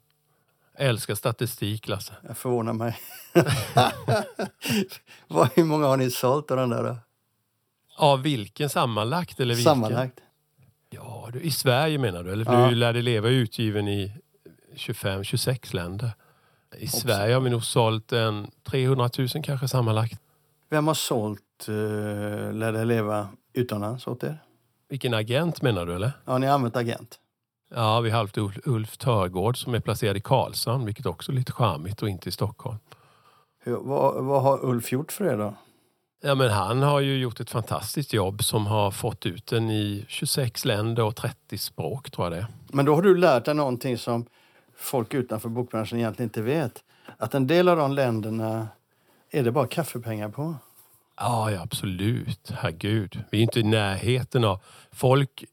[0.74, 2.12] Älskar statistik Lasse.
[2.26, 2.98] Jag förvånar mig.
[5.54, 6.84] Hur många har ni sålt av den där?
[6.84, 6.96] Då?
[7.96, 9.40] Av vilken sammanlagt?
[9.40, 9.74] Eller vilken?
[9.74, 10.20] Sammanlagt?
[10.94, 12.32] Ja, du, I Sverige menar du?
[12.32, 12.66] Eller Ja.
[12.68, 14.12] nu lär det leva utgiven i
[14.76, 16.10] 25-26 länder.
[16.78, 20.20] I Sverige har vi nog sålt en 300 000 kanske sammanlagt.
[20.70, 21.74] Vem har sålt uh,
[22.52, 24.38] Lär dig leva utomlands åt er?
[24.88, 26.12] Vilken agent menar du eller?
[26.24, 27.18] Ja, ni har använt agent.
[27.74, 31.36] Ja, vi har haft Ulf, Ulf Törgård som är placerad i Karlshamn, vilket också är
[31.36, 32.78] lite charmigt och inte i Stockholm.
[33.64, 35.54] Hur, vad, vad har Ulf gjort för er då?
[36.24, 40.04] Ja, men han har ju gjort ett fantastiskt jobb som har fått ut den i
[40.08, 42.46] 26 länder och 30 språk tror jag det.
[42.72, 44.26] Men då har du lärt dig någonting som
[44.76, 46.84] folk utanför bokbranschen egentligen inte vet.
[47.16, 48.68] Att en del av de länderna
[49.30, 50.54] är det bara kaffepengar på.
[51.16, 52.50] Ja, ja, absolut.
[52.54, 53.24] Herregud.
[53.30, 54.60] Vi är inte i närheten av...
[54.92, 55.44] Folk,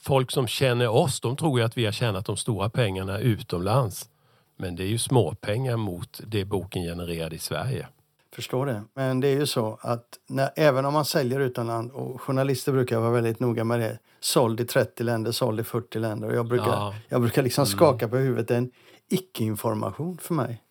[0.00, 4.08] folk som känner oss, de tror ju att vi har tjänat de stora pengarna utomlands.
[4.56, 7.88] Men det är ju småpengar mot det boken genererade i Sverige.
[8.34, 8.82] Förstår det.
[8.94, 12.98] Men det är ju så att när, även om man säljer utomland, och journalister brukar
[12.98, 16.28] vara väldigt noga med det, såld i 30 länder, såld i 40 länder.
[16.28, 16.94] Och jag brukar, Ja.
[17.08, 18.48] jag brukar liksom skaka på huvudet.
[18.48, 18.70] Det är en
[19.10, 20.62] icke-information för mig.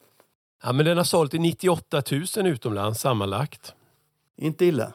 [0.63, 2.03] Ja, men den har sålt i 98
[2.37, 3.73] 000 utomlands sammanlagt.
[4.37, 4.93] Inte illa.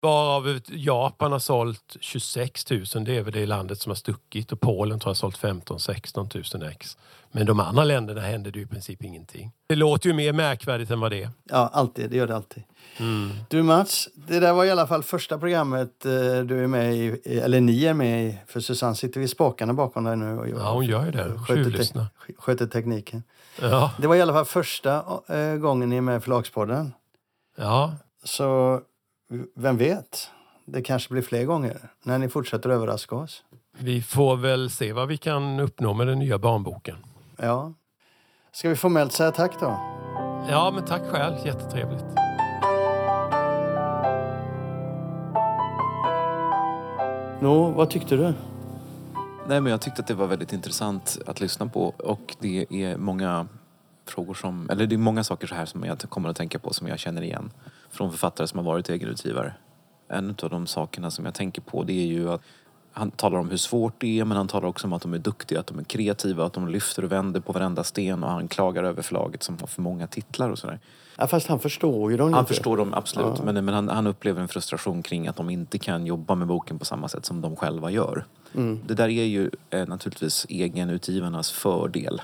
[0.00, 2.84] Varav Japan har sålt 26 000.
[3.04, 4.52] Det är väl det landet som har stuckit.
[4.52, 6.96] Och Polen tror jag har sålt 15-16 000 ex.
[7.32, 9.52] Men de andra länderna händer det i princip ingenting.
[9.66, 11.30] Det låter ju mer märkvärdigt än vad det är.
[11.44, 12.10] Ja, alltid.
[12.10, 12.62] Det gör det alltid.
[13.48, 16.10] Du Mats, det där var i alla fall första programmet eh,
[16.44, 18.38] du är med i, eller ni är med i.
[18.46, 21.38] För Susanne sitter vid spakarna bakom dig nu och Ja, hon gör ju det.
[21.38, 22.06] sköter,
[22.38, 23.22] sköter tekniken.
[23.60, 26.92] Ja, Det var i alla fall första eh, gången ni är med i Förlagspodden.
[27.58, 27.92] ja.
[28.24, 28.80] Så
[29.54, 30.30] vem vet?
[30.64, 33.44] Det kanske blir fler gånger när ni fortsätter överraska oss.
[33.78, 36.96] Vi får väl se vad vi kan uppnå med den nya barnboken.
[37.36, 37.72] Ja.
[38.52, 39.66] Ska vi formellt säga tack då?
[40.50, 41.46] Ja, men tack själv.
[41.46, 42.04] Jättetrevligt.
[47.40, 48.34] Nå, vad tyckte du?
[49.48, 52.96] Nej, men jag tyckte att det var väldigt intressant att lyssna på och det är
[52.96, 53.46] många
[54.10, 56.72] frågor som, eller det är många saker så här som jag kommer att tänka på
[56.72, 57.50] som jag känner igen
[57.90, 59.54] från författare som har varit egenutgivare.
[60.08, 62.42] En av de sakerna som jag tänker på det är ju att
[62.92, 65.18] han talar om hur svårt det är men han talar också om att de är
[65.18, 68.48] duktiga, att de är kreativa, att de lyfter och vänder på varenda sten och han
[68.48, 70.80] klagar över förlaget som har för många titlar och sådär.
[71.16, 72.54] Ja, fast han förstår ju dem Han lite.
[72.54, 76.06] förstår dem absolut men, men han, han upplever en frustration kring att de inte kan
[76.06, 78.24] jobba med boken på samma sätt som de själva gör.
[78.86, 82.20] Det där är ju eh, naturligtvis egenutgivarnas fördel.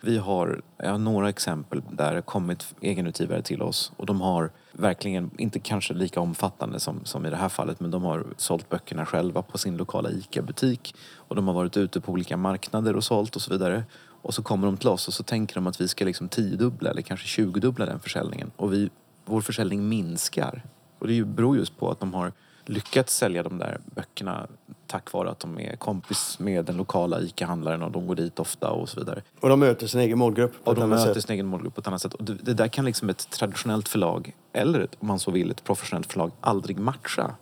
[0.00, 4.50] Vi har jag har några exempel där det kommit egenutgivare till oss och de har
[4.72, 8.68] verkligen, inte kanske lika omfattande som, som i det här fallet, men de har sålt
[8.68, 13.04] böckerna själva på sin lokala ICA-butik och de har varit ute på olika marknader och
[13.04, 13.84] sålt och så vidare.
[14.22, 16.90] Och så kommer de till oss och så tänker de att vi ska liksom tiodubbla
[16.90, 18.90] eller kanske tjugodubbla den försäljningen och vi,
[19.24, 20.62] vår försäljning minskar.
[20.98, 22.32] Och det beror just på att de har
[22.64, 24.46] lyckats sälja de där böckerna
[24.90, 28.70] tack vare att de är kompis med den lokala ICA-handlaren och de går dit ofta
[28.70, 29.22] och så vidare.
[29.40, 31.22] Och de möter sin egen målgrupp på Och ett de möter sätt.
[31.24, 32.14] sin egen målgrupp på ett annat sätt.
[32.14, 35.64] Och det, där kan liksom ett traditionellt förlag, eller ett, om man så vill ett
[35.64, 37.34] professionellt förlag, aldrig matcha.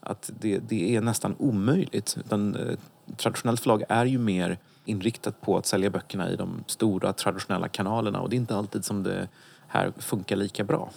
[0.00, 2.16] Att det, det är nästan omöjligt.
[2.20, 2.78] Utan, eh,
[3.16, 8.20] traditionellt förlag är ju mer inriktat på att sälja böckerna i de stora traditionella kanalerna
[8.20, 9.28] och det är inte alltid som det
[9.66, 10.90] här funkar lika bra.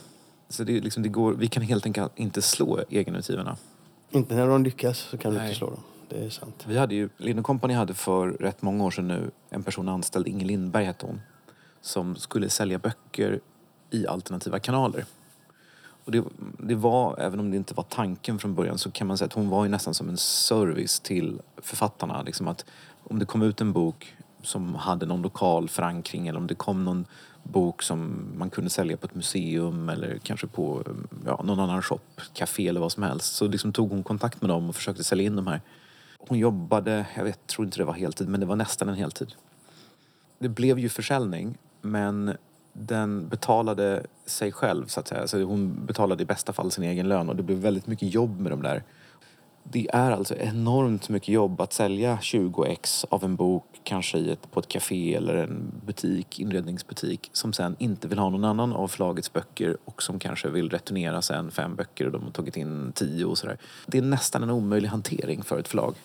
[0.49, 3.57] Så det, liksom, det går, vi kan helt enkelt inte slå egenutgivarna.
[4.11, 5.47] Inte när de lyckas så kan du Nej.
[5.47, 5.83] inte slå dem.
[6.09, 6.65] Det är sant.
[6.67, 10.27] Vi hade ju, Lind Company hade för rätt många år sedan nu en person anställd,
[10.27, 11.21] Inger Lindberg hette hon,
[11.81, 13.39] som skulle sälja böcker
[13.89, 15.05] i alternativa kanaler.
[16.05, 16.23] Och det,
[16.59, 19.33] det var, även om det inte var tanken från början, så kan man säga att
[19.33, 22.21] hon var ju nästan som en service till författarna.
[22.21, 22.65] Liksom att
[23.03, 26.85] om det kom ut en bok som hade någon lokal förankring eller om det kom
[26.85, 27.05] någon
[27.51, 30.83] bok som man kunde sälja på ett museum eller kanske på
[31.25, 31.99] ja, någon annan shop,
[32.33, 33.35] café eller vad som helst.
[33.35, 35.61] Så liksom tog hon kontakt med dem och försökte sälja in de här.
[36.19, 39.33] Hon jobbade, jag vet, tror inte det var heltid, men det var nästan en heltid.
[40.39, 42.37] Det blev ju försäljning, men
[42.73, 45.21] den betalade sig själv så att säga.
[45.21, 48.39] Alltså hon betalade i bästa fall sin egen lön och det blev väldigt mycket jobb
[48.39, 48.83] med de där.
[49.71, 54.31] Det är alltså enormt mycket jobb att sälja 20 ex av en bok, kanske i
[54.31, 58.73] ett, på ett café eller en butik, inredningsbutik, som sen inte vill ha någon annan
[58.73, 62.57] av förlagets böcker och som kanske vill returnera sen fem böcker och de har tagit
[62.57, 63.57] in tio och sådär.
[63.85, 65.95] Det är nästan en omöjlig hantering för ett förlag.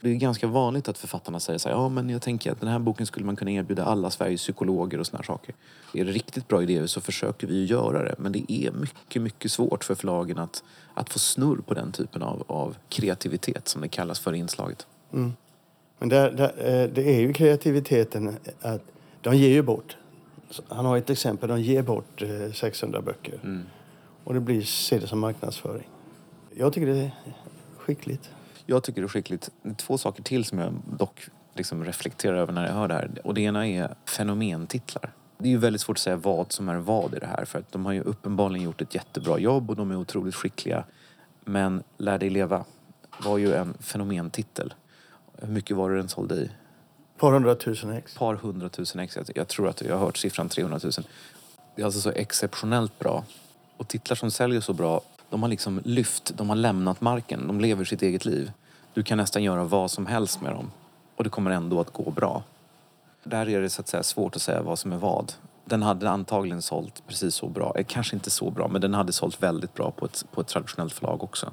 [0.00, 2.68] Det är ganska vanligt att författarna säger så här, ja men jag tänker att den
[2.68, 5.54] här boken skulle man kunna erbjuda alla Sveriges psykologer och såna saker.
[5.94, 8.14] Är det riktigt bra idéer så försöker vi göra det.
[8.18, 10.62] Men det är mycket, mycket svårt för förlagen att,
[10.94, 14.86] att få snurr på den typen av, av kreativitet som det kallas för inslaget.
[15.98, 18.82] Men där, där, eh, det är ju kreativiteten att
[19.20, 19.96] de ger ju bort.
[20.68, 23.40] Han har ett exempel, de ger bort eh, 600 böcker.
[24.24, 25.88] Och det blir, ser det som marknadsföring.
[26.56, 27.10] Jag tycker det är
[27.78, 28.30] skickligt.
[28.70, 29.50] Jag tycker det är skickligt.
[29.62, 32.94] Det är två saker till som jag dock liksom reflekterar över när jag hör det
[32.94, 33.10] här.
[33.24, 35.12] Och det ena är fenomentitlar.
[35.38, 37.58] Det är ju väldigt svårt att säga vad som är vad i det här för
[37.58, 40.84] att de har ju uppenbarligen gjort ett jättebra jobb och de är otroligt skickliga.
[41.44, 42.64] Men Lär dig leva
[43.24, 44.74] var ju en fenomentitel.
[45.40, 46.50] Hur mycket var det den sålde i?
[47.18, 48.14] Par hundratusen ex.
[48.14, 49.18] Par hundratusen ex.
[49.34, 50.92] Jag tror att jag har hört siffran 300 000.
[51.74, 53.24] Det är alltså så exceptionellt bra.
[53.76, 55.00] Och titlar som säljer så bra,
[55.30, 58.52] de har liksom lyft, de har lämnat marken, de lever sitt eget liv.
[58.94, 60.70] Du kan nästan göra vad som helst med dem
[61.16, 62.42] och det kommer ändå att gå bra.
[63.24, 65.32] Där är det så att säga svårt att säga vad som är vad.
[65.64, 67.72] Den hade antagligen sålt precis så bra.
[67.76, 70.46] Eh, kanske inte så bra, men den hade sålt väldigt bra på ett, på ett
[70.46, 71.52] traditionellt förlag också.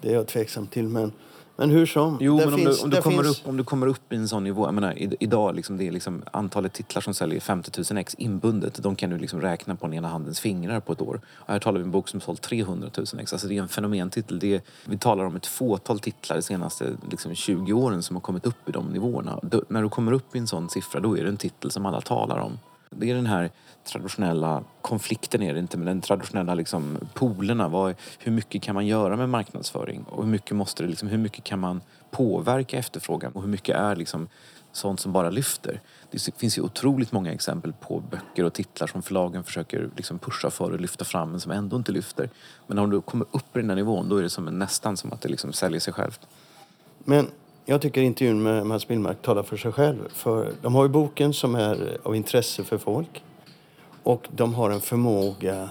[0.00, 1.12] Det är jag tveksam till, men,
[1.56, 2.18] men hur som.
[2.20, 4.16] Jo, men om, finns, du, om, du kommer finns, upp, om du kommer upp i
[4.16, 4.66] en sån nivå.
[4.66, 8.14] Jag menar, i, idag liksom, det är liksom antalet titlar som säljer 50 000 ex
[8.14, 8.82] inbundet.
[8.82, 11.20] De kan du liksom räkna på den ena handens fingrar på ett år.
[11.34, 13.32] Och här talar vi om en bok som sålt 300 000 ex.
[13.32, 14.38] Alltså det är en fenomentitel.
[14.38, 18.20] Det är, vi talar om ett fåtal titlar de senaste liksom, 20 åren som har
[18.20, 19.38] kommit upp i de nivåerna.
[19.42, 21.86] Då, när du kommer upp i en sån siffra då är det en titel som
[21.86, 22.58] alla talar om.
[22.90, 23.50] Det är den här
[23.84, 27.68] traditionella konflikten är det inte, men den traditionella liksom polerna.
[27.68, 30.02] Vad, hur mycket kan man göra med marknadsföring?
[30.02, 31.80] Och hur mycket, måste det, liksom, hur mycket kan man
[32.10, 33.32] påverka efterfrågan?
[33.32, 34.28] Och hur mycket är liksom
[34.72, 35.80] sånt som bara lyfter?
[36.10, 40.50] Det finns ju otroligt många exempel på böcker och titlar som förlagen försöker liksom pusha
[40.50, 42.30] för och lyfta fram men som ändå inte lyfter.
[42.66, 45.12] Men om du kommer upp i den här nivån då är det som nästan som
[45.12, 46.20] att det liksom säljer sig självt.
[47.04, 47.30] Men
[47.68, 50.08] jag tycker intervjun med Mats Billmark talar för sig själv.
[50.08, 53.24] För de har ju boken som är av intresse för folk.
[54.02, 55.70] Och de har en förmåga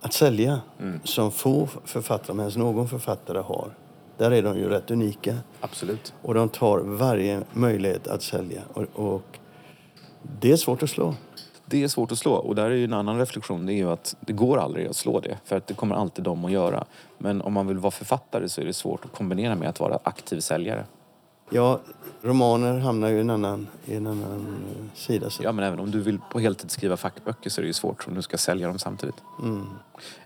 [0.00, 0.60] att sälja
[1.04, 3.74] som få författare, om ens någon författare har.
[4.18, 5.36] Där är de ju rätt unika.
[5.60, 6.14] Absolut.
[6.22, 8.62] Och de tar varje möjlighet att sälja.
[8.72, 9.38] Och, och
[10.40, 11.14] det är svårt att slå.
[11.66, 13.66] Det är svårt att slå och där är ju en annan reflektion.
[13.66, 15.38] Det är ju att det går aldrig att slå det.
[15.44, 16.84] För att det kommer alltid de att göra.
[17.18, 19.98] Men om man vill vara författare så är det svårt att kombinera med att vara
[20.02, 20.84] aktiv säljare.
[21.50, 21.80] Ja,
[22.22, 25.30] romaner hamnar ju i en annan, i en annan eh, sida.
[25.30, 25.42] Så.
[25.42, 28.08] Ja, men även om du vill på heltid skriva fackböcker så är det ju svårt
[28.08, 29.16] om du ska sälja dem samtidigt.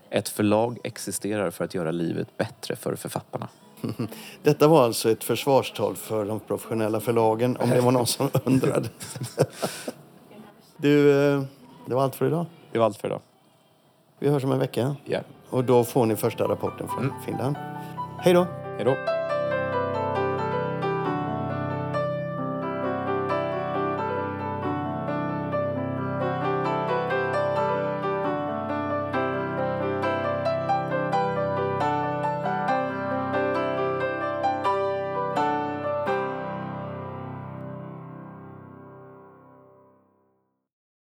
[0.09, 3.47] Ett förlag existerar för att göra livet bättre för författarna.
[4.43, 8.89] Detta var alltså ett försvarstal för de professionella förlagen, om det var någon som undrade.
[10.81, 11.43] Du, eh,
[11.85, 12.45] det var allt för idag.
[12.71, 13.19] Det var allt för idag.
[14.19, 14.95] Vi hörs om en vecka.
[15.05, 15.19] Ja.
[15.49, 17.55] Och då får ni första rapporten från Finland.
[18.19, 18.47] Hej då!
[18.77, 19.18] Hej då.